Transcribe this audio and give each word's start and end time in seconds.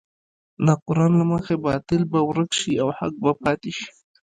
د 0.65 0.67
قران 0.85 1.11
له 1.19 1.25
مخې 1.31 1.55
باطل 1.65 2.01
به 2.11 2.19
ورک 2.29 2.51
شي 2.59 2.73
او 2.83 2.89
حق 2.97 3.13
به 3.23 3.31
پاتې 3.43 3.69
شي. 3.77 3.89